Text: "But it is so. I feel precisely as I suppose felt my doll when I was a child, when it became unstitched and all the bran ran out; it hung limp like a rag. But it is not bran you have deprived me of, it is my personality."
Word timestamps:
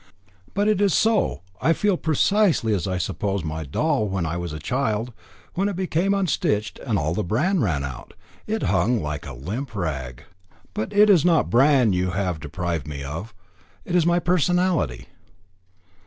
"But 0.55 0.67
it 0.67 0.81
is 0.81 0.95
so. 0.95 1.43
I 1.61 1.73
feel 1.73 1.95
precisely 1.95 2.73
as 2.73 2.87
I 2.87 2.97
suppose 2.97 3.41
felt 3.41 3.45
my 3.49 3.63
doll 3.65 4.07
when 4.07 4.25
I 4.25 4.35
was 4.35 4.51
a 4.51 4.57
child, 4.57 5.13
when 5.53 5.69
it 5.69 5.75
became 5.75 6.11
unstitched 6.15 6.79
and 6.79 6.97
all 6.97 7.13
the 7.13 7.23
bran 7.23 7.59
ran 7.61 7.83
out; 7.83 8.15
it 8.47 8.63
hung 8.63 8.93
limp 8.93 9.03
like 9.03 9.27
a 9.27 9.75
rag. 9.75 10.23
But 10.73 10.91
it 10.91 11.07
is 11.07 11.23
not 11.23 11.51
bran 11.51 11.93
you 11.93 12.09
have 12.13 12.39
deprived 12.39 12.87
me 12.87 13.03
of, 13.03 13.35
it 13.85 13.93
is 13.95 14.07
my 14.07 14.17
personality." 14.17 15.05